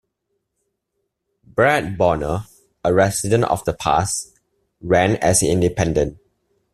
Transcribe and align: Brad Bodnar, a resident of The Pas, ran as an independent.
Brad 1.45 1.95
Bodnar, 1.95 2.47
a 2.83 2.91
resident 2.91 3.43
of 3.43 3.63
The 3.65 3.73
Pas, 3.73 4.33
ran 4.81 5.17
as 5.17 5.43
an 5.43 5.49
independent. 5.49 6.17